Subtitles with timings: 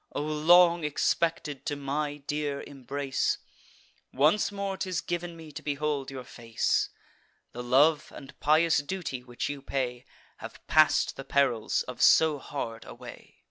[0.13, 3.37] O long expected to my dear embrace!
[4.11, 6.89] Once more 'tis giv'n me to behold your face!
[7.51, 10.05] The love and pious duty which you pay
[10.37, 13.37] Have pass'd the perils of so hard a way.